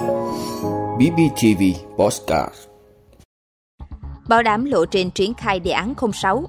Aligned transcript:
BBTV 0.00 1.62
Postcard 1.96 2.54
Bảo 4.28 4.42
đảm 4.42 4.64
lộ 4.64 4.84
trình 4.84 5.10
triển 5.10 5.34
khai 5.34 5.60
đề 5.60 5.70
án 5.70 5.94
06 6.12 6.44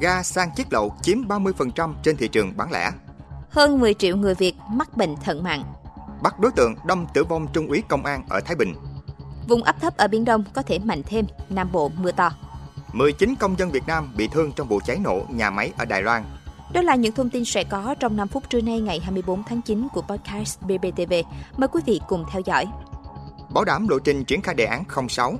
Ga 0.00 0.22
sang 0.22 0.54
chiết 0.54 0.72
lậu 0.72 0.94
chiếm 1.02 1.18
30% 1.28 1.94
trên 2.02 2.16
thị 2.16 2.28
trường 2.28 2.56
bán 2.56 2.72
lẻ. 2.72 2.90
Hơn 3.50 3.80
10 3.80 3.94
triệu 3.94 4.16
người 4.16 4.34
Việt 4.34 4.54
mắc 4.70 4.96
bệnh 4.96 5.16
thận 5.16 5.42
mạng. 5.42 5.64
Bắt 6.22 6.40
đối 6.40 6.52
tượng 6.52 6.74
đâm 6.86 7.06
tử 7.14 7.24
vong 7.24 7.46
trung 7.52 7.66
úy 7.66 7.82
công 7.88 8.04
an 8.04 8.24
ở 8.28 8.40
Thái 8.40 8.56
Bình. 8.56 8.74
Vùng 9.48 9.62
áp 9.62 9.80
thấp 9.80 9.96
ở 9.96 10.08
Biển 10.08 10.24
Đông 10.24 10.44
có 10.52 10.62
thể 10.62 10.78
mạnh 10.78 11.02
thêm, 11.06 11.26
Nam 11.48 11.72
Bộ 11.72 11.90
mưa 11.96 12.12
to. 12.12 12.30
19 12.92 13.34
công 13.40 13.58
dân 13.58 13.70
Việt 13.70 13.86
Nam 13.86 14.12
bị 14.16 14.28
thương 14.28 14.52
trong 14.52 14.68
vụ 14.68 14.80
cháy 14.86 14.98
nổ 14.98 15.22
nhà 15.30 15.50
máy 15.50 15.72
ở 15.78 15.84
Đài 15.84 16.02
Loan. 16.02 16.24
Đó 16.72 16.82
là 16.82 16.94
những 16.94 17.12
thông 17.12 17.30
tin 17.30 17.44
sẽ 17.44 17.64
có 17.64 17.94
trong 18.00 18.16
5 18.16 18.28
phút 18.28 18.50
trưa 18.50 18.60
nay 18.60 18.80
ngày 18.80 19.00
24 19.00 19.42
tháng 19.42 19.62
9 19.62 19.88
của 19.92 20.02
podcast 20.02 20.60
BBTV. 20.60 21.12
Mời 21.56 21.68
quý 21.68 21.82
vị 21.86 22.00
cùng 22.08 22.24
theo 22.30 22.42
dõi. 22.44 22.66
Bảo 23.54 23.64
đảm 23.64 23.88
lộ 23.88 23.98
trình 23.98 24.24
triển 24.24 24.42
khai 24.42 24.54
đề 24.54 24.64
án 24.64 24.84
06. 25.08 25.34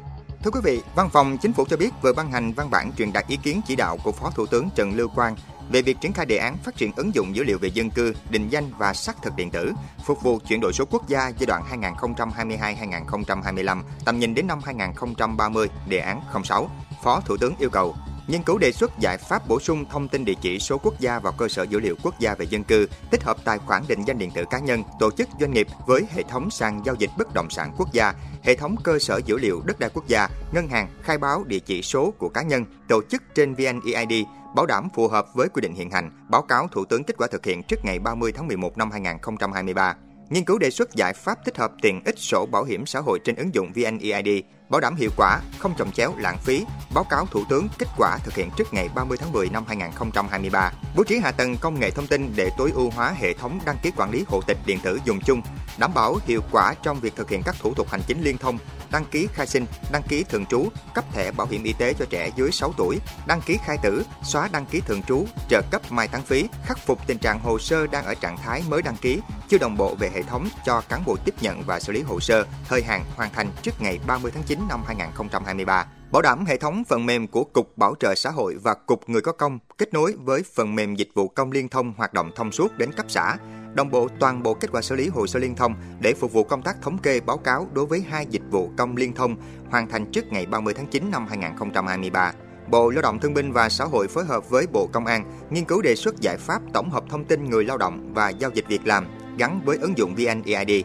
Thưa 0.44 0.50
quý 0.50 0.60
vị, 0.64 0.82
Văn 0.94 1.08
phòng 1.10 1.38
Chính 1.38 1.52
phủ 1.52 1.64
cho 1.70 1.76
biết 1.76 1.90
vừa 2.02 2.12
ban 2.12 2.32
hành 2.32 2.52
văn 2.52 2.70
bản 2.70 2.92
truyền 2.92 3.12
đạt 3.12 3.26
ý 3.28 3.36
kiến 3.42 3.60
chỉ 3.66 3.76
đạo 3.76 3.98
của 4.04 4.12
Phó 4.12 4.30
Thủ 4.30 4.46
tướng 4.46 4.68
Trần 4.74 4.96
Lưu 4.96 5.08
Quang 5.08 5.36
về 5.70 5.82
việc 5.82 6.00
triển 6.00 6.12
khai 6.12 6.26
đề 6.26 6.36
án 6.36 6.56
phát 6.56 6.76
triển 6.76 6.92
ứng 6.96 7.14
dụng 7.14 7.36
dữ 7.36 7.44
liệu 7.44 7.58
về 7.58 7.68
dân 7.74 7.90
cư, 7.90 8.14
định 8.30 8.48
danh 8.48 8.64
và 8.78 8.94
xác 8.94 9.22
thực 9.22 9.36
điện 9.36 9.50
tử, 9.50 9.72
phục 10.04 10.22
vụ 10.22 10.38
chuyển 10.48 10.60
đổi 10.60 10.72
số 10.72 10.84
quốc 10.90 11.08
gia 11.08 11.28
giai 11.28 11.46
đoạn 11.46 11.62
2022-2025, 11.86 13.82
tầm 14.04 14.18
nhìn 14.18 14.34
đến 14.34 14.46
năm 14.46 14.60
2030, 14.64 15.68
đề 15.88 15.98
án 15.98 16.20
06. 16.44 16.70
Phó 17.02 17.20
Thủ 17.20 17.36
tướng 17.36 17.54
yêu 17.58 17.70
cầu 17.70 17.94
nghiên 18.26 18.42
cứu 18.42 18.58
đề 18.58 18.72
xuất 18.72 18.98
giải 18.98 19.18
pháp 19.18 19.48
bổ 19.48 19.60
sung 19.60 19.84
thông 19.90 20.08
tin 20.08 20.24
địa 20.24 20.34
chỉ 20.40 20.58
số 20.58 20.78
quốc 20.78 21.00
gia 21.00 21.18
vào 21.18 21.32
cơ 21.32 21.48
sở 21.48 21.62
dữ 21.62 21.80
liệu 21.80 21.96
quốc 22.02 22.18
gia 22.18 22.34
về 22.34 22.46
dân 22.46 22.64
cư, 22.64 22.86
tích 23.10 23.22
hợp 23.22 23.36
tài 23.44 23.58
khoản 23.58 23.82
định 23.88 24.04
danh 24.04 24.18
điện 24.18 24.30
tử 24.30 24.44
cá 24.50 24.58
nhân, 24.58 24.82
tổ 25.00 25.10
chức 25.10 25.28
doanh 25.40 25.52
nghiệp 25.52 25.66
với 25.86 26.02
hệ 26.10 26.22
thống 26.22 26.50
sàn 26.50 26.82
giao 26.84 26.94
dịch 26.94 27.10
bất 27.18 27.34
động 27.34 27.50
sản 27.50 27.72
quốc 27.76 27.92
gia, 27.92 28.14
hệ 28.42 28.54
thống 28.54 28.76
cơ 28.84 28.98
sở 28.98 29.20
dữ 29.26 29.38
liệu 29.38 29.62
đất 29.64 29.78
đai 29.78 29.90
quốc 29.94 30.08
gia, 30.08 30.28
ngân 30.52 30.68
hàng 30.68 30.88
khai 31.02 31.18
báo 31.18 31.44
địa 31.44 31.58
chỉ 31.58 31.82
số 31.82 32.10
của 32.18 32.28
cá 32.28 32.42
nhân, 32.42 32.64
tổ 32.88 33.00
chức 33.10 33.22
trên 33.34 33.54
VNeID, 33.54 34.24
bảo 34.54 34.66
đảm 34.66 34.88
phù 34.94 35.08
hợp 35.08 35.26
với 35.34 35.48
quy 35.48 35.60
định 35.60 35.74
hiện 35.74 35.90
hành, 35.90 36.10
báo 36.30 36.42
cáo 36.42 36.68
Thủ 36.68 36.84
tướng 36.84 37.04
kết 37.04 37.16
quả 37.18 37.26
thực 37.30 37.44
hiện 37.44 37.62
trước 37.62 37.84
ngày 37.84 37.98
30 37.98 38.32
tháng 38.32 38.48
11 38.48 38.78
năm 38.78 38.90
2023. 38.90 39.96
Nghiên 40.30 40.44
cứu 40.44 40.58
đề 40.58 40.70
xuất 40.70 40.94
giải 40.94 41.12
pháp 41.12 41.44
tích 41.44 41.58
hợp 41.58 41.72
tiện 41.82 42.04
ích 42.04 42.18
sổ 42.18 42.46
bảo 42.46 42.64
hiểm 42.64 42.86
xã 42.86 43.00
hội 43.00 43.18
trên 43.24 43.36
ứng 43.36 43.54
dụng 43.54 43.72
VNeID, 43.72 44.28
bảo 44.72 44.80
đảm 44.80 44.96
hiệu 44.96 45.10
quả, 45.16 45.40
không 45.58 45.74
chồng 45.78 45.92
chéo, 45.92 46.14
lãng 46.16 46.38
phí, 46.38 46.64
báo 46.94 47.04
cáo 47.04 47.26
Thủ 47.26 47.44
tướng 47.48 47.68
kết 47.78 47.86
quả 47.96 48.18
thực 48.24 48.34
hiện 48.34 48.50
trước 48.56 48.74
ngày 48.74 48.88
30 48.94 49.18
tháng 49.18 49.32
10 49.32 49.48
năm 49.48 49.64
2023, 49.68 50.72
bố 50.96 51.04
trí 51.04 51.18
hạ 51.18 51.32
tầng 51.32 51.56
công 51.56 51.80
nghệ 51.80 51.90
thông 51.90 52.06
tin 52.06 52.32
để 52.36 52.50
tối 52.58 52.72
ưu 52.74 52.90
hóa 52.90 53.14
hệ 53.18 53.32
thống 53.32 53.58
đăng 53.64 53.76
ký 53.82 53.90
quản 53.96 54.10
lý 54.10 54.24
hộ 54.28 54.40
tịch 54.46 54.56
điện 54.66 54.78
tử 54.82 55.00
dùng 55.04 55.20
chung, 55.20 55.42
đảm 55.78 55.94
bảo 55.94 56.18
hiệu 56.26 56.40
quả 56.50 56.74
trong 56.82 57.00
việc 57.00 57.16
thực 57.16 57.30
hiện 57.30 57.42
các 57.42 57.54
thủ 57.60 57.74
tục 57.74 57.88
hành 57.90 58.00
chính 58.06 58.22
liên 58.22 58.38
thông, 58.38 58.58
đăng 58.90 59.04
ký 59.04 59.28
khai 59.32 59.46
sinh, 59.46 59.66
đăng 59.92 60.02
ký 60.08 60.24
thường 60.28 60.46
trú, 60.46 60.68
cấp 60.94 61.04
thẻ 61.12 61.30
bảo 61.30 61.46
hiểm 61.50 61.62
y 61.62 61.72
tế 61.72 61.94
cho 61.94 62.04
trẻ 62.10 62.30
dưới 62.36 62.52
6 62.52 62.72
tuổi, 62.76 62.98
đăng 63.26 63.40
ký 63.40 63.58
khai 63.64 63.76
tử, 63.82 64.04
xóa 64.24 64.48
đăng 64.52 64.66
ký 64.66 64.80
thường 64.80 65.02
trú, 65.02 65.26
trợ 65.48 65.62
cấp 65.70 65.82
mai 65.90 66.08
táng 66.08 66.22
phí, 66.22 66.48
khắc 66.64 66.78
phục 66.78 67.06
tình 67.06 67.18
trạng 67.18 67.40
hồ 67.40 67.58
sơ 67.58 67.86
đang 67.86 68.04
ở 68.04 68.14
trạng 68.14 68.36
thái 68.36 68.62
mới 68.68 68.82
đăng 68.82 68.96
ký, 68.96 69.20
chưa 69.48 69.58
đồng 69.58 69.76
bộ 69.76 69.94
về 69.94 70.10
hệ 70.14 70.22
thống 70.22 70.48
cho 70.64 70.82
cán 70.88 71.02
bộ 71.06 71.16
tiếp 71.24 71.34
nhận 71.40 71.62
và 71.62 71.80
xử 71.80 71.92
lý 71.92 72.02
hồ 72.02 72.20
sơ, 72.20 72.46
thời 72.68 72.82
hạn 72.82 73.04
hoàn 73.16 73.32
thành 73.32 73.50
trước 73.62 73.82
ngày 73.82 73.98
30 74.06 74.32
tháng 74.34 74.42
9 74.42 74.58
năm 74.68 74.82
2023 74.86 75.86
bảo 76.12 76.22
đảm 76.22 76.44
hệ 76.44 76.56
thống 76.56 76.84
phần 76.88 77.06
mềm 77.06 77.26
của 77.26 77.44
Cục 77.44 77.78
Bảo 77.78 77.94
trợ 78.00 78.14
xã 78.14 78.30
hội 78.30 78.56
và 78.62 78.74
Cục 78.74 79.08
Người 79.08 79.20
có 79.20 79.32
công 79.32 79.58
kết 79.78 79.94
nối 79.94 80.14
với 80.18 80.42
phần 80.54 80.74
mềm 80.74 80.94
dịch 80.94 81.08
vụ 81.14 81.28
công 81.28 81.52
liên 81.52 81.68
thông 81.68 81.92
hoạt 81.96 82.14
động 82.14 82.30
thông 82.36 82.52
suốt 82.52 82.78
đến 82.78 82.92
cấp 82.92 83.06
xã, 83.08 83.36
đồng 83.74 83.90
bộ 83.90 84.08
toàn 84.18 84.42
bộ 84.42 84.54
kết 84.54 84.72
quả 84.72 84.82
xử 84.82 84.96
lý 84.96 85.08
hồ 85.08 85.26
sơ 85.26 85.38
liên 85.38 85.54
thông 85.54 85.74
để 86.00 86.14
phục 86.14 86.32
vụ 86.32 86.44
công 86.44 86.62
tác 86.62 86.82
thống 86.82 86.98
kê, 86.98 87.20
báo 87.20 87.36
cáo 87.36 87.68
đối 87.72 87.86
với 87.86 88.04
hai 88.10 88.26
dịch 88.26 88.42
vụ 88.50 88.70
công 88.76 88.96
liên 88.96 89.14
thông 89.14 89.36
hoàn 89.70 89.88
thành 89.88 90.10
trước 90.12 90.32
ngày 90.32 90.46
30 90.46 90.74
tháng 90.74 90.86
9 90.86 91.10
năm 91.10 91.26
2023. 91.28 92.32
Bộ 92.68 92.90
Lao 92.90 93.02
động 93.02 93.18
Thương 93.18 93.34
binh 93.34 93.52
và 93.52 93.68
Xã 93.68 93.84
hội 93.84 94.08
phối 94.08 94.24
hợp 94.24 94.50
với 94.50 94.66
Bộ 94.72 94.88
Công 94.92 95.06
an 95.06 95.24
nghiên 95.50 95.64
cứu 95.64 95.82
đề 95.82 95.94
xuất 95.94 96.20
giải 96.20 96.36
pháp 96.36 96.62
tổng 96.72 96.90
hợp 96.90 97.04
thông 97.08 97.24
tin 97.24 97.50
người 97.50 97.64
lao 97.64 97.78
động 97.78 98.10
và 98.14 98.28
giao 98.28 98.50
dịch 98.54 98.68
việc 98.68 98.86
làm 98.86 99.06
gắn 99.38 99.60
với 99.64 99.78
ứng 99.80 99.98
dụng 99.98 100.14
VNeID 100.14 100.84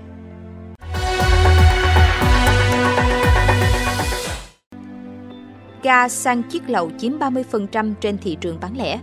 Ga 5.84 6.10
xăng 6.10 6.44
chiếc 6.44 6.70
lậu 6.70 6.92
chiếm 6.98 7.20
30% 7.20 7.94
trên 8.02 8.18
thị 8.18 8.38
trường 8.42 8.60
bán 8.60 8.78
lẻ. 8.78 9.00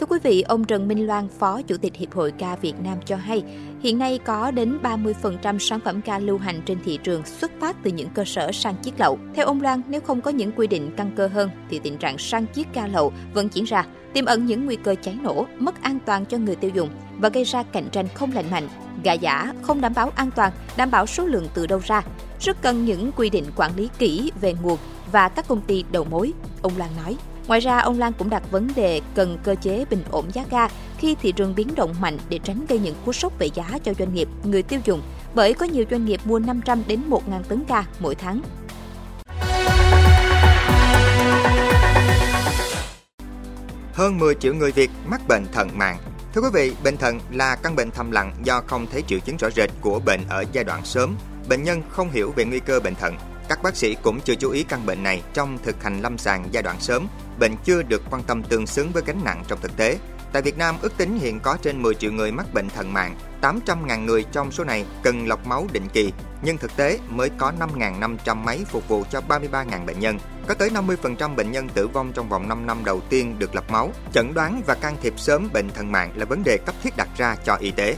Thưa 0.00 0.06
quý 0.06 0.18
vị, 0.22 0.42
ông 0.42 0.64
Trần 0.64 0.88
Minh 0.88 1.06
Loan, 1.06 1.28
Phó 1.28 1.62
Chủ 1.62 1.76
tịch 1.76 1.96
Hiệp 1.96 2.12
hội 2.12 2.32
ca 2.38 2.56
Việt 2.56 2.74
Nam 2.84 2.98
cho 3.04 3.16
hay, 3.16 3.42
hiện 3.82 3.98
nay 3.98 4.18
có 4.24 4.50
đến 4.50 4.78
30% 4.82 5.58
sản 5.58 5.80
phẩm 5.80 6.02
ca 6.02 6.18
lưu 6.18 6.38
hành 6.38 6.62
trên 6.66 6.78
thị 6.84 6.98
trường 7.02 7.26
xuất 7.26 7.50
phát 7.60 7.76
từ 7.82 7.90
những 7.90 8.08
cơ 8.14 8.24
sở 8.24 8.52
sang 8.52 8.74
chiết 8.82 8.94
lậu. 9.00 9.18
Theo 9.34 9.46
ông 9.46 9.62
Loan, 9.62 9.82
nếu 9.88 10.00
không 10.00 10.20
có 10.20 10.30
những 10.30 10.52
quy 10.52 10.66
định 10.66 10.90
căn 10.96 11.10
cơ 11.16 11.26
hơn, 11.26 11.50
thì 11.70 11.78
tình 11.78 11.98
trạng 11.98 12.18
sang 12.18 12.46
chiết 12.54 12.66
ca 12.72 12.86
lậu 12.86 13.12
vẫn 13.34 13.48
diễn 13.52 13.64
ra, 13.64 13.86
tiềm 14.12 14.24
ẩn 14.24 14.46
những 14.46 14.66
nguy 14.66 14.76
cơ 14.76 14.94
cháy 15.02 15.18
nổ, 15.22 15.46
mất 15.58 15.82
an 15.82 15.98
toàn 16.06 16.26
cho 16.26 16.38
người 16.38 16.56
tiêu 16.56 16.70
dùng 16.74 16.88
và 17.18 17.28
gây 17.28 17.44
ra 17.44 17.62
cạnh 17.62 17.88
tranh 17.92 18.08
không 18.14 18.32
lành 18.32 18.50
mạnh. 18.50 18.68
Gà 19.02 19.12
giả 19.12 19.52
không 19.62 19.80
đảm 19.80 19.92
bảo 19.94 20.10
an 20.16 20.30
toàn, 20.36 20.52
đảm 20.76 20.90
bảo 20.90 21.06
số 21.06 21.26
lượng 21.26 21.46
từ 21.54 21.66
đâu 21.66 21.80
ra. 21.86 22.02
Rất 22.40 22.62
cần 22.62 22.84
những 22.84 23.10
quy 23.16 23.30
định 23.30 23.44
quản 23.56 23.76
lý 23.76 23.88
kỹ 23.98 24.32
về 24.40 24.54
nguồn 24.62 24.78
và 25.12 25.28
các 25.28 25.48
công 25.48 25.60
ty 25.60 25.84
đầu 25.92 26.04
mối, 26.04 26.32
ông 26.62 26.72
Loan 26.76 26.90
nói. 27.04 27.16
Ngoài 27.46 27.60
ra, 27.60 27.78
ông 27.78 27.98
Lan 27.98 28.12
cũng 28.18 28.30
đặt 28.30 28.50
vấn 28.50 28.68
đề 28.76 29.00
cần 29.14 29.38
cơ 29.44 29.54
chế 29.62 29.84
bình 29.90 30.02
ổn 30.10 30.24
giá 30.32 30.44
ga 30.50 30.68
khi 30.98 31.16
thị 31.22 31.32
trường 31.32 31.54
biến 31.54 31.74
động 31.76 31.94
mạnh 32.00 32.18
để 32.28 32.38
tránh 32.44 32.66
gây 32.68 32.78
những 32.78 32.94
cú 33.04 33.12
sốc 33.12 33.38
về 33.38 33.48
giá 33.54 33.78
cho 33.84 33.94
doanh 33.98 34.14
nghiệp, 34.14 34.28
người 34.44 34.62
tiêu 34.62 34.80
dùng, 34.84 35.02
bởi 35.34 35.54
có 35.54 35.66
nhiều 35.66 35.84
doanh 35.90 36.04
nghiệp 36.04 36.20
mua 36.24 36.38
500 36.38 36.82
đến 36.86 37.00
1.000 37.10 37.42
tấn 37.42 37.64
ga 37.68 37.84
mỗi 37.98 38.14
tháng. 38.14 38.42
Hơn 43.92 44.18
10 44.18 44.34
triệu 44.34 44.54
người 44.54 44.72
Việt 44.72 44.90
mắc 45.06 45.20
bệnh 45.28 45.46
thận 45.52 45.68
mạng. 45.74 45.98
Thưa 46.34 46.40
quý 46.40 46.48
vị, 46.52 46.72
bệnh 46.84 46.96
thận 46.96 47.20
là 47.30 47.56
căn 47.56 47.76
bệnh 47.76 47.90
thầm 47.90 48.10
lặng 48.10 48.32
do 48.42 48.62
không 48.66 48.86
thấy 48.92 49.02
triệu 49.06 49.18
chứng 49.18 49.36
rõ 49.36 49.48
rệt 49.50 49.70
của 49.80 50.00
bệnh 50.06 50.20
ở 50.28 50.44
giai 50.52 50.64
đoạn 50.64 50.84
sớm. 50.84 51.16
Bệnh 51.48 51.62
nhân 51.62 51.82
không 51.88 52.10
hiểu 52.10 52.32
về 52.36 52.44
nguy 52.44 52.60
cơ 52.60 52.80
bệnh 52.80 52.94
thận, 52.94 53.14
các 53.48 53.62
bác 53.62 53.76
sĩ 53.76 53.96
cũng 54.02 54.20
chưa 54.20 54.34
chú 54.34 54.50
ý 54.50 54.62
căn 54.62 54.86
bệnh 54.86 55.02
này 55.02 55.22
trong 55.34 55.58
thực 55.62 55.82
hành 55.82 56.00
lâm 56.00 56.18
sàng 56.18 56.48
giai 56.50 56.62
đoạn 56.62 56.76
sớm, 56.80 57.08
bệnh 57.38 57.56
chưa 57.64 57.82
được 57.82 58.02
quan 58.10 58.22
tâm 58.22 58.42
tương 58.42 58.66
xứng 58.66 58.90
với 58.92 59.02
gánh 59.06 59.20
nặng 59.24 59.44
trong 59.48 59.60
thực 59.60 59.76
tế. 59.76 59.98
Tại 60.32 60.42
Việt 60.42 60.58
Nam, 60.58 60.76
ước 60.82 60.96
tính 60.96 61.18
hiện 61.18 61.40
có 61.40 61.56
trên 61.62 61.82
10 61.82 61.94
triệu 61.94 62.12
người 62.12 62.32
mắc 62.32 62.54
bệnh 62.54 62.68
thận 62.68 62.92
mạng, 62.92 63.16
800.000 63.40 64.04
người 64.04 64.24
trong 64.32 64.52
số 64.52 64.64
này 64.64 64.84
cần 65.02 65.28
lọc 65.28 65.46
máu 65.46 65.66
định 65.72 65.88
kỳ, 65.92 66.12
nhưng 66.42 66.58
thực 66.58 66.76
tế 66.76 66.98
mới 67.08 67.30
có 67.38 67.52
5.500 67.76 68.36
máy 68.36 68.64
phục 68.68 68.88
vụ 68.88 69.04
cho 69.10 69.20
33.000 69.28 69.86
bệnh 69.86 70.00
nhân. 70.00 70.18
Có 70.46 70.54
tới 70.54 70.70
50% 70.70 71.34
bệnh 71.34 71.52
nhân 71.52 71.68
tử 71.68 71.88
vong 71.88 72.12
trong 72.12 72.28
vòng 72.28 72.48
5 72.48 72.66
năm 72.66 72.84
đầu 72.84 73.00
tiên 73.00 73.38
được 73.38 73.54
lọc 73.54 73.70
máu. 73.70 73.90
Chẩn 74.12 74.34
đoán 74.34 74.62
và 74.66 74.74
can 74.74 74.96
thiệp 75.02 75.14
sớm 75.16 75.48
bệnh 75.52 75.70
thận 75.70 75.92
mạng 75.92 76.12
là 76.14 76.24
vấn 76.24 76.42
đề 76.44 76.58
cấp 76.66 76.74
thiết 76.82 76.96
đặt 76.96 77.08
ra 77.16 77.36
cho 77.44 77.54
y 77.54 77.70
tế. 77.70 77.96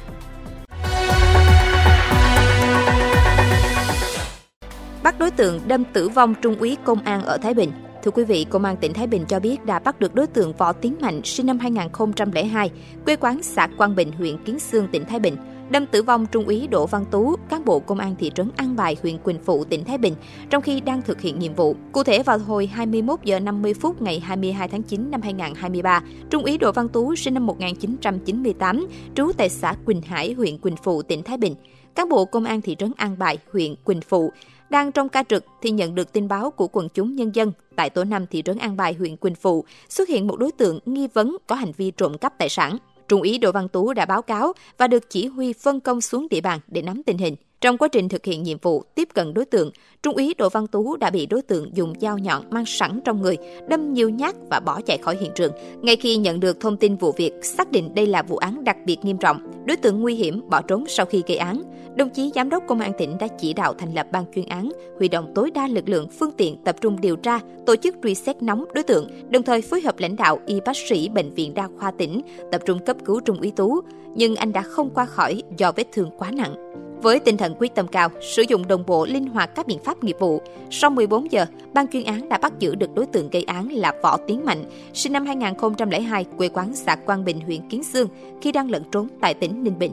Bắt 5.08 5.18
đối 5.18 5.30
tượng 5.30 5.60
đâm 5.66 5.84
tử 5.84 6.08
vong 6.08 6.34
trung 6.42 6.56
úy 6.58 6.76
công 6.84 7.00
an 7.00 7.22
ở 7.22 7.38
Thái 7.38 7.54
Bình. 7.54 7.72
Thưa 8.02 8.10
quý 8.10 8.24
vị, 8.24 8.46
Công 8.50 8.64
an 8.64 8.76
tỉnh 8.76 8.92
Thái 8.92 9.06
Bình 9.06 9.24
cho 9.28 9.40
biết 9.40 9.64
đã 9.64 9.78
bắt 9.78 10.00
được 10.00 10.14
đối 10.14 10.26
tượng 10.26 10.52
Võ 10.52 10.72
Tiến 10.72 10.96
Mạnh 11.00 11.20
sinh 11.24 11.46
năm 11.46 11.58
2002, 11.58 12.70
quê 13.04 13.16
quán 13.16 13.42
xã 13.42 13.66
Quang 13.78 13.96
Bình, 13.96 14.12
huyện 14.12 14.44
Kiến 14.44 14.58
Sương, 14.58 14.88
tỉnh 14.92 15.04
Thái 15.04 15.20
Bình, 15.20 15.36
đâm 15.70 15.86
tử 15.86 16.02
vong 16.02 16.26
Trung 16.26 16.44
úy 16.44 16.66
Đỗ 16.66 16.86
Văn 16.86 17.04
Tú, 17.10 17.36
cán 17.48 17.64
bộ 17.64 17.78
công 17.80 17.98
an 17.98 18.14
thị 18.18 18.30
trấn 18.34 18.50
An 18.56 18.76
Bài, 18.76 18.96
huyện 19.02 19.18
Quỳnh 19.18 19.38
Phụ, 19.44 19.64
tỉnh 19.64 19.84
Thái 19.84 19.98
Bình, 19.98 20.14
trong 20.50 20.62
khi 20.62 20.80
đang 20.80 21.02
thực 21.02 21.20
hiện 21.20 21.38
nhiệm 21.38 21.54
vụ. 21.54 21.76
Cụ 21.92 22.02
thể 22.02 22.22
vào 22.22 22.38
hồi 22.38 22.66
21 22.66 23.20
giờ 23.24 23.40
50 23.40 23.74
phút 23.74 24.02
ngày 24.02 24.20
22 24.20 24.68
tháng 24.68 24.82
9 24.82 25.10
năm 25.10 25.22
2023, 25.22 26.02
Trung 26.30 26.44
úy 26.44 26.58
Đỗ 26.58 26.72
Văn 26.72 26.88
Tú 26.88 27.14
sinh 27.14 27.34
năm 27.34 27.46
1998, 27.46 28.86
trú 29.14 29.32
tại 29.36 29.48
xã 29.48 29.74
Quỳnh 29.86 30.02
Hải, 30.02 30.32
huyện 30.32 30.58
Quỳnh 30.58 30.76
Phụ, 30.76 31.02
tỉnh 31.02 31.22
Thái 31.22 31.36
Bình, 31.36 31.54
cán 31.98 32.08
bộ 32.08 32.24
công 32.24 32.44
an 32.44 32.60
thị 32.60 32.76
trấn 32.78 32.92
An 32.96 33.18
Bài, 33.18 33.38
huyện 33.52 33.74
Quỳnh 33.84 34.00
Phụ, 34.00 34.32
đang 34.70 34.92
trong 34.92 35.08
ca 35.08 35.22
trực 35.22 35.44
thì 35.62 35.70
nhận 35.70 35.94
được 35.94 36.12
tin 36.12 36.28
báo 36.28 36.50
của 36.50 36.68
quần 36.72 36.88
chúng 36.88 37.16
nhân 37.16 37.34
dân 37.34 37.52
tại 37.76 37.90
tổ 37.90 38.04
5 38.04 38.26
thị 38.26 38.42
trấn 38.44 38.58
An 38.58 38.76
Bài, 38.76 38.94
huyện 38.94 39.16
Quỳnh 39.16 39.34
Phụ 39.34 39.64
xuất 39.88 40.08
hiện 40.08 40.26
một 40.26 40.36
đối 40.38 40.52
tượng 40.52 40.80
nghi 40.86 41.08
vấn 41.14 41.36
có 41.46 41.54
hành 41.54 41.72
vi 41.76 41.90
trộm 41.90 42.18
cắp 42.18 42.38
tài 42.38 42.48
sản. 42.48 42.78
Trung 43.08 43.22
úy 43.22 43.38
Đỗ 43.38 43.52
Văn 43.52 43.68
Tú 43.68 43.92
đã 43.92 44.06
báo 44.06 44.22
cáo 44.22 44.52
và 44.78 44.86
được 44.86 45.10
chỉ 45.10 45.26
huy 45.26 45.52
phân 45.52 45.80
công 45.80 46.00
xuống 46.00 46.26
địa 46.30 46.40
bàn 46.40 46.60
để 46.68 46.82
nắm 46.82 47.02
tình 47.02 47.18
hình. 47.18 47.36
Trong 47.60 47.78
quá 47.78 47.88
trình 47.88 48.08
thực 48.08 48.24
hiện 48.24 48.42
nhiệm 48.42 48.58
vụ 48.62 48.82
tiếp 48.94 49.08
cận 49.14 49.34
đối 49.34 49.44
tượng, 49.44 49.70
Trung 50.02 50.14
úy 50.14 50.34
Đỗ 50.38 50.48
Văn 50.48 50.66
Tú 50.66 50.96
đã 50.96 51.10
bị 51.10 51.26
đối 51.26 51.42
tượng 51.42 51.76
dùng 51.76 51.92
dao 52.00 52.18
nhọn 52.18 52.42
mang 52.50 52.64
sẵn 52.66 53.00
trong 53.04 53.22
người, 53.22 53.36
đâm 53.68 53.92
nhiều 53.92 54.08
nhát 54.08 54.34
và 54.50 54.60
bỏ 54.60 54.80
chạy 54.80 54.98
khỏi 54.98 55.16
hiện 55.20 55.30
trường. 55.34 55.52
Ngay 55.82 55.96
khi 55.96 56.16
nhận 56.16 56.40
được 56.40 56.60
thông 56.60 56.76
tin 56.76 56.96
vụ 56.96 57.12
việc, 57.12 57.32
xác 57.42 57.72
định 57.72 57.94
đây 57.94 58.06
là 58.06 58.22
vụ 58.22 58.36
án 58.36 58.64
đặc 58.64 58.76
biệt 58.86 58.96
nghiêm 59.02 59.16
trọng, 59.18 59.38
đối 59.66 59.76
tượng 59.76 60.00
nguy 60.00 60.14
hiểm 60.14 60.40
bỏ 60.50 60.62
trốn 60.62 60.84
sau 60.88 61.06
khi 61.06 61.22
gây 61.26 61.36
án. 61.36 61.62
Đồng 61.96 62.10
chí 62.10 62.30
Giám 62.34 62.50
đốc 62.50 62.62
Công 62.68 62.80
an 62.80 62.92
tỉnh 62.98 63.18
đã 63.18 63.26
chỉ 63.38 63.52
đạo 63.52 63.74
thành 63.74 63.94
lập 63.94 64.06
ban 64.12 64.24
chuyên 64.34 64.46
án, 64.48 64.72
huy 64.98 65.08
động 65.08 65.32
tối 65.34 65.50
đa 65.50 65.68
lực 65.68 65.88
lượng, 65.88 66.08
phương 66.08 66.32
tiện 66.36 66.56
tập 66.64 66.76
trung 66.80 67.00
điều 67.00 67.16
tra, 67.16 67.40
tổ 67.66 67.76
chức 67.76 67.94
truy 68.02 68.14
xét 68.14 68.42
nóng 68.42 68.64
đối 68.74 68.84
tượng, 68.84 69.08
đồng 69.30 69.42
thời 69.42 69.62
phối 69.62 69.80
hợp 69.80 69.98
lãnh 69.98 70.16
đạo 70.16 70.40
y 70.46 70.60
bác 70.60 70.76
sĩ 70.76 71.08
Bệnh 71.08 71.34
viện 71.34 71.54
Đa 71.54 71.68
khoa 71.78 71.90
tỉnh 71.90 72.20
tập 72.52 72.62
trung 72.66 72.78
cấp 72.86 72.96
cứu 73.04 73.20
Trung 73.20 73.40
úy 73.40 73.52
Tú, 73.56 73.80
nhưng 74.14 74.36
anh 74.36 74.52
đã 74.52 74.62
không 74.62 74.90
qua 74.94 75.04
khỏi 75.04 75.42
do 75.58 75.72
vết 75.72 75.86
thương 75.92 76.10
quá 76.18 76.30
nặng. 76.30 76.54
Với 77.02 77.20
tinh 77.20 77.36
thần 77.36 77.54
quyết 77.58 77.74
tâm 77.74 77.88
cao, 77.88 78.08
sử 78.20 78.42
dụng 78.48 78.68
đồng 78.68 78.86
bộ 78.86 79.06
linh 79.06 79.26
hoạt 79.26 79.54
các 79.54 79.66
biện 79.66 79.78
pháp 79.84 80.04
nghiệp 80.04 80.16
vụ, 80.18 80.42
sau 80.70 80.90
14 80.90 81.32
giờ, 81.32 81.46
ban 81.74 81.88
chuyên 81.88 82.04
án 82.04 82.28
đã 82.28 82.38
bắt 82.38 82.52
giữ 82.58 82.74
được 82.74 82.94
đối 82.94 83.06
tượng 83.06 83.30
gây 83.30 83.42
án 83.42 83.72
là 83.72 83.92
Võ 84.02 84.16
Tiến 84.16 84.44
Mạnh, 84.44 84.64
sinh 84.94 85.12
năm 85.12 85.26
2002, 85.26 86.24
quê 86.36 86.48
quán 86.48 86.74
xã 86.74 86.96
Quang 86.96 87.24
Bình, 87.24 87.40
huyện 87.40 87.68
Kiến 87.68 87.84
Sương, 87.84 88.08
khi 88.42 88.52
đang 88.52 88.70
lẫn 88.70 88.82
trốn 88.92 89.08
tại 89.20 89.34
tỉnh 89.34 89.64
Ninh 89.64 89.78
Bình. 89.78 89.92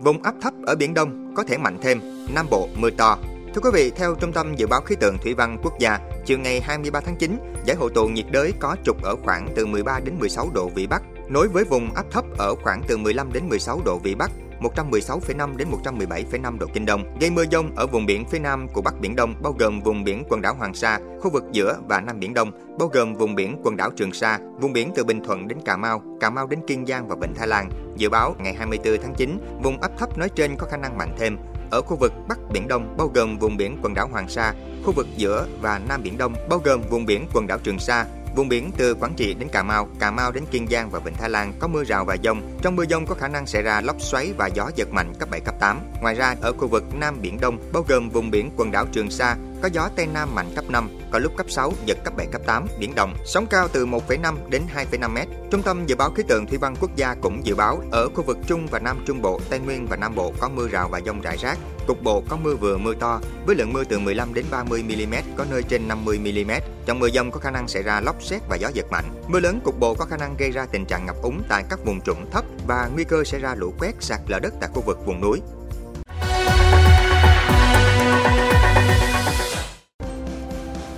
Vùng 0.00 0.22
áp 0.22 0.34
thấp 0.42 0.52
ở 0.66 0.74
Biển 0.74 0.94
Đông 0.94 1.32
có 1.34 1.44
thể 1.44 1.58
mạnh 1.58 1.78
thêm, 1.82 2.00
Nam 2.34 2.46
Bộ 2.50 2.68
mưa 2.76 2.90
to. 2.90 3.18
Thưa 3.54 3.60
quý 3.60 3.70
vị, 3.72 3.90
theo 3.96 4.14
Trung 4.14 4.32
tâm 4.32 4.54
Dự 4.56 4.66
báo 4.66 4.80
Khí 4.80 4.94
tượng 5.00 5.18
Thủy 5.18 5.34
văn 5.34 5.58
Quốc 5.62 5.78
gia, 5.78 5.98
chiều 6.24 6.38
ngày 6.38 6.60
23 6.60 7.00
tháng 7.00 7.16
9, 7.16 7.36
giải 7.66 7.76
hội 7.76 7.90
tụ 7.94 8.06
nhiệt 8.06 8.26
đới 8.30 8.52
có 8.60 8.76
trục 8.84 9.02
ở 9.02 9.16
khoảng 9.24 9.48
từ 9.56 9.66
13 9.66 10.00
đến 10.04 10.14
16 10.18 10.50
độ 10.54 10.68
Vĩ 10.68 10.86
Bắc, 10.86 11.02
nối 11.32 11.48
với 11.48 11.64
vùng 11.64 11.94
áp 11.94 12.06
thấp 12.10 12.24
ở 12.38 12.54
khoảng 12.54 12.82
từ 12.88 12.96
15 12.96 13.32
đến 13.32 13.48
16 13.48 13.80
độ 13.84 13.98
Vĩ 13.98 14.14
Bắc, 14.14 14.30
116,5 14.60 15.56
đến 15.56 15.68
117,5 15.84 16.58
độ 16.58 16.66
kinh 16.74 16.86
đông, 16.86 17.18
gây 17.20 17.30
mưa 17.30 17.44
dông 17.52 17.76
ở 17.76 17.86
vùng 17.86 18.06
biển 18.06 18.24
phía 18.24 18.38
nam 18.38 18.68
của 18.68 18.82
Bắc 18.82 19.00
Biển 19.00 19.16
Đông 19.16 19.34
bao 19.42 19.54
gồm 19.58 19.80
vùng 19.80 20.04
biển 20.04 20.24
quần 20.28 20.42
đảo 20.42 20.54
Hoàng 20.54 20.74
Sa, 20.74 20.98
khu 21.20 21.30
vực 21.30 21.44
giữa 21.52 21.78
và 21.88 22.00
Nam 22.00 22.20
Biển 22.20 22.34
Đông, 22.34 22.50
bao 22.78 22.88
gồm 22.88 23.14
vùng 23.14 23.34
biển 23.34 23.60
quần 23.64 23.76
đảo 23.76 23.90
Trường 23.96 24.12
Sa, 24.12 24.38
vùng 24.60 24.72
biển 24.72 24.92
từ 24.94 25.04
Bình 25.04 25.24
Thuận 25.24 25.48
đến 25.48 25.58
Cà 25.64 25.76
Mau, 25.76 26.02
Cà 26.20 26.30
Mau 26.30 26.46
đến 26.46 26.60
Kiên 26.66 26.86
Giang 26.86 27.08
và 27.08 27.16
Vịnh 27.20 27.34
Thái 27.34 27.46
Lan. 27.46 27.70
Dự 27.96 28.08
báo 28.08 28.36
ngày 28.38 28.54
24 28.54 29.02
tháng 29.02 29.14
9, 29.14 29.38
vùng 29.62 29.80
áp 29.80 29.90
thấp 29.98 30.18
nói 30.18 30.28
trên 30.28 30.56
có 30.56 30.66
khả 30.66 30.76
năng 30.76 30.98
mạnh 30.98 31.14
thêm, 31.18 31.38
ở 31.70 31.82
khu 31.82 31.96
vực 31.96 32.12
Bắc 32.28 32.38
Biển 32.52 32.68
Đông 32.68 32.94
bao 32.98 33.10
gồm 33.14 33.38
vùng 33.38 33.56
biển 33.56 33.78
quần 33.82 33.94
đảo 33.94 34.08
Hoàng 34.12 34.28
Sa, 34.28 34.54
khu 34.84 34.92
vực 34.92 35.06
giữa 35.16 35.46
và 35.60 35.80
Nam 35.88 36.02
Biển 36.02 36.18
Đông 36.18 36.34
bao 36.48 36.60
gồm 36.64 36.82
vùng 36.90 37.06
biển 37.06 37.26
quần 37.34 37.46
đảo 37.46 37.58
Trường 37.58 37.78
Sa, 37.78 38.06
Vùng 38.36 38.48
biển 38.48 38.70
từ 38.76 38.94
Quảng 38.94 39.14
Trị 39.14 39.34
đến 39.34 39.48
Cà 39.48 39.62
Mau, 39.62 39.88
Cà 39.98 40.10
Mau 40.10 40.32
đến 40.32 40.44
Kiên 40.50 40.66
Giang 40.70 40.90
và 40.90 40.98
Vịnh 40.98 41.14
Thái 41.14 41.30
Lan 41.30 41.52
có 41.58 41.68
mưa 41.68 41.84
rào 41.84 42.04
và 42.04 42.16
dông. 42.24 42.42
Trong 42.62 42.76
mưa 42.76 42.84
dông 42.86 43.06
có 43.06 43.14
khả 43.14 43.28
năng 43.28 43.46
xảy 43.46 43.62
ra 43.62 43.80
lốc 43.80 44.00
xoáy 44.00 44.32
và 44.36 44.46
gió 44.46 44.70
giật 44.76 44.92
mạnh 44.92 45.14
cấp 45.18 45.30
7 45.30 45.40
cấp 45.40 45.54
8. 45.60 45.80
Ngoài 46.00 46.14
ra, 46.14 46.34
ở 46.40 46.52
khu 46.52 46.68
vực 46.68 46.84
Nam 46.94 47.18
Biển 47.22 47.40
Đông, 47.40 47.58
bao 47.72 47.84
gồm 47.88 48.10
vùng 48.10 48.30
biển 48.30 48.50
quần 48.56 48.70
đảo 48.70 48.86
Trường 48.92 49.10
Sa, 49.10 49.36
có 49.62 49.68
gió 49.72 49.88
Tây 49.96 50.06
Nam 50.06 50.34
mạnh 50.34 50.46
cấp 50.56 50.64
5, 50.68 50.88
có 51.12 51.18
lúc 51.18 51.32
cấp 51.36 51.46
6, 51.50 51.72
giật 51.86 51.98
cấp 52.04 52.14
7, 52.16 52.26
cấp 52.26 52.42
8, 52.46 52.66
biển 52.78 52.94
động, 52.94 53.14
sóng 53.24 53.46
cao 53.46 53.68
từ 53.68 53.86
1,5 53.86 54.34
đến 54.48 54.62
2,5 54.74 55.10
mét. 55.10 55.28
Trung 55.50 55.62
tâm 55.62 55.86
Dự 55.86 55.96
báo 55.96 56.10
Khí 56.10 56.22
tượng 56.28 56.46
Thủy 56.46 56.58
văn 56.58 56.74
Quốc 56.80 56.96
gia 56.96 57.14
cũng 57.14 57.46
dự 57.46 57.54
báo 57.54 57.82
ở 57.90 58.08
khu 58.08 58.22
vực 58.22 58.38
Trung 58.46 58.66
và 58.66 58.78
Nam 58.78 59.04
Trung 59.06 59.22
Bộ, 59.22 59.40
Tây 59.50 59.58
Nguyên 59.58 59.86
và 59.86 59.96
Nam 59.96 60.14
Bộ 60.14 60.32
có 60.40 60.48
mưa 60.48 60.68
rào 60.68 60.88
và 60.88 61.00
dông 61.06 61.20
rải 61.20 61.36
rác. 61.36 61.58
Cục 61.86 62.02
bộ 62.02 62.22
có 62.28 62.36
mưa 62.36 62.54
vừa 62.54 62.78
mưa 62.78 62.94
to, 62.94 63.20
với 63.46 63.56
lượng 63.56 63.72
mưa 63.72 63.84
từ 63.84 63.98
15 63.98 64.34
đến 64.34 64.44
30 64.50 64.82
mm, 64.82 65.14
có 65.36 65.44
nơi 65.50 65.62
trên 65.62 65.88
50 65.88 66.18
mm. 66.18 66.50
Trong 66.86 66.98
mưa 66.98 67.08
dông 67.10 67.30
có 67.30 67.40
khả 67.40 67.50
năng 67.50 67.68
xảy 67.68 67.82
ra 67.82 68.00
lốc 68.00 68.22
xét 68.22 68.42
và 68.48 68.56
gió 68.56 68.68
giật 68.74 68.86
mạnh. 68.90 69.04
Mưa 69.28 69.40
lớn 69.40 69.60
cục 69.64 69.80
bộ 69.80 69.94
có 69.94 70.04
khả 70.04 70.16
năng 70.16 70.36
gây 70.36 70.50
ra 70.50 70.66
tình 70.66 70.86
trạng 70.86 71.06
ngập 71.06 71.16
úng 71.22 71.42
tại 71.48 71.64
các 71.70 71.84
vùng 71.84 72.00
trũng 72.00 72.30
thấp 72.30 72.44
và 72.66 72.88
nguy 72.94 73.04
cơ 73.04 73.24
xảy 73.24 73.40
ra 73.40 73.54
lũ 73.54 73.72
quét 73.78 73.94
sạt 74.00 74.20
lở 74.26 74.38
đất 74.38 74.54
tại 74.60 74.70
khu 74.74 74.82
vực 74.82 75.06
vùng 75.06 75.20
núi. 75.20 75.40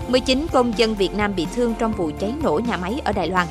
19 0.09 0.47
công 0.53 0.79
dân 0.79 0.95
Việt 0.95 1.15
Nam 1.15 1.35
bị 1.37 1.47
thương 1.55 1.75
trong 1.79 1.93
vụ 1.93 2.11
cháy 2.21 2.35
nổ 2.43 2.61
nhà 2.69 2.77
máy 2.77 3.01
ở 3.05 3.13
Đài 3.13 3.29
Loan. 3.29 3.47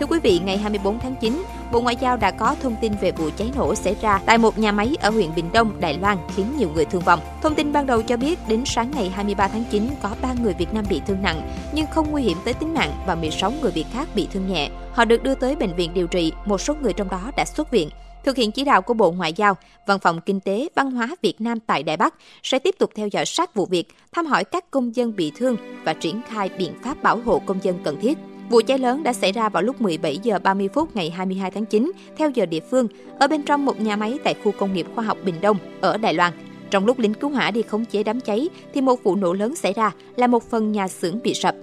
Thưa 0.00 0.06
quý 0.06 0.18
vị, 0.22 0.40
ngày 0.44 0.58
24 0.58 1.00
tháng 1.00 1.14
9, 1.20 1.42
Bộ 1.72 1.80
Ngoại 1.80 1.96
giao 2.00 2.16
đã 2.16 2.30
có 2.30 2.56
thông 2.62 2.76
tin 2.80 2.92
về 3.00 3.12
vụ 3.12 3.30
cháy 3.36 3.50
nổ 3.56 3.74
xảy 3.74 3.96
ra 4.00 4.20
tại 4.26 4.38
một 4.38 4.58
nhà 4.58 4.72
máy 4.72 4.96
ở 5.00 5.10
huyện 5.10 5.34
Bình 5.36 5.52
Đông, 5.52 5.80
Đài 5.80 5.98
Loan 5.98 6.18
khiến 6.36 6.46
nhiều 6.58 6.70
người 6.74 6.84
thương 6.84 7.02
vong. 7.02 7.20
Thông 7.42 7.54
tin 7.54 7.72
ban 7.72 7.86
đầu 7.86 8.02
cho 8.02 8.16
biết 8.16 8.38
đến 8.48 8.62
sáng 8.66 8.90
ngày 8.90 9.08
23 9.08 9.48
tháng 9.48 9.64
9 9.70 9.88
có 10.02 10.10
3 10.22 10.34
người 10.42 10.54
Việt 10.54 10.74
Nam 10.74 10.84
bị 10.90 11.00
thương 11.06 11.22
nặng 11.22 11.50
nhưng 11.74 11.86
không 11.86 12.10
nguy 12.10 12.22
hiểm 12.22 12.38
tới 12.44 12.54
tính 12.54 12.74
mạng 12.74 12.90
và 13.06 13.14
16 13.14 13.52
người 13.62 13.70
Việt 13.70 13.84
khác 13.92 14.08
bị 14.14 14.28
thương 14.32 14.52
nhẹ. 14.52 14.70
Họ 14.92 15.04
được 15.04 15.22
đưa 15.22 15.34
tới 15.34 15.56
bệnh 15.56 15.74
viện 15.74 15.94
điều 15.94 16.06
trị, 16.06 16.32
một 16.44 16.60
số 16.60 16.74
người 16.74 16.92
trong 16.92 17.08
đó 17.10 17.30
đã 17.36 17.44
xuất 17.44 17.70
viện. 17.70 17.90
Thực 18.24 18.36
hiện 18.36 18.52
chỉ 18.52 18.64
đạo 18.64 18.82
của 18.82 18.94
Bộ 18.94 19.10
Ngoại 19.10 19.32
giao, 19.32 19.56
Văn 19.86 19.98
phòng 19.98 20.20
Kinh 20.20 20.40
tế 20.40 20.68
Văn 20.76 20.90
hóa 20.90 21.16
Việt 21.22 21.40
Nam 21.40 21.60
tại 21.60 21.82
Đài 21.82 21.96
Bắc 21.96 22.14
sẽ 22.42 22.58
tiếp 22.58 22.74
tục 22.78 22.90
theo 22.94 23.08
dõi 23.08 23.26
sát 23.26 23.54
vụ 23.54 23.66
việc, 23.66 23.88
thăm 24.12 24.26
hỏi 24.26 24.44
các 24.44 24.70
công 24.70 24.96
dân 24.96 25.16
bị 25.16 25.32
thương 25.36 25.56
và 25.84 25.94
triển 25.94 26.20
khai 26.28 26.50
biện 26.58 26.72
pháp 26.84 27.02
bảo 27.02 27.20
hộ 27.24 27.38
công 27.46 27.62
dân 27.62 27.78
cần 27.84 28.00
thiết. 28.00 28.18
Vụ 28.50 28.60
cháy 28.66 28.78
lớn 28.78 29.02
đã 29.02 29.12
xảy 29.12 29.32
ra 29.32 29.48
vào 29.48 29.62
lúc 29.62 29.80
17 29.80 30.18
giờ 30.22 30.38
30 30.38 30.68
phút 30.74 30.96
ngày 30.96 31.10
22 31.10 31.50
tháng 31.50 31.64
9 31.64 31.92
theo 32.16 32.30
giờ 32.30 32.46
địa 32.46 32.60
phương, 32.70 32.88
ở 33.18 33.28
bên 33.28 33.42
trong 33.42 33.64
một 33.64 33.80
nhà 33.80 33.96
máy 33.96 34.18
tại 34.24 34.34
khu 34.44 34.52
công 34.58 34.74
nghiệp 34.74 34.86
khoa 34.94 35.04
học 35.04 35.18
Bình 35.24 35.34
Đông 35.40 35.56
ở 35.80 35.96
Đài 35.96 36.14
Loan. 36.14 36.32
Trong 36.70 36.86
lúc 36.86 36.98
lính 36.98 37.14
cứu 37.14 37.30
hỏa 37.30 37.50
đi 37.50 37.62
khống 37.62 37.84
chế 37.84 38.02
đám 38.02 38.20
cháy, 38.20 38.48
thì 38.74 38.80
một 38.80 39.02
vụ 39.02 39.16
nổ 39.16 39.32
lớn 39.32 39.56
xảy 39.56 39.72
ra, 39.72 39.92
là 40.16 40.26
một 40.26 40.50
phần 40.50 40.72
nhà 40.72 40.88
xưởng 40.88 41.22
bị 41.22 41.34
sập. 41.34 41.54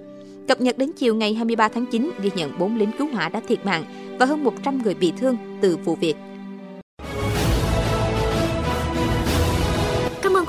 Cập 0.48 0.60
nhật 0.60 0.78
đến 0.78 0.92
chiều 0.96 1.14
ngày 1.14 1.34
23 1.34 1.68
tháng 1.68 1.86
9 1.86 2.10
ghi 2.22 2.30
nhận 2.36 2.58
4 2.58 2.76
lính 2.76 2.90
cứu 2.98 3.08
hỏa 3.12 3.28
đã 3.28 3.40
thiệt 3.48 3.66
mạng 3.66 3.84
và 4.18 4.26
hơn 4.26 4.44
100 4.44 4.82
người 4.82 4.94
bị 4.94 5.12
thương 5.20 5.36
từ 5.60 5.76
vụ 5.76 5.94
việc. 5.94 6.16